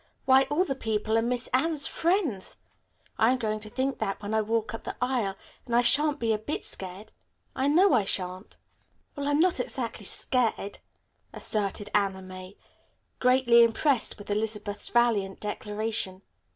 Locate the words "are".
1.15-1.21